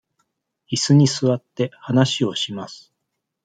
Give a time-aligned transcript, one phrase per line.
[0.69, 2.91] いすに座って、話をします。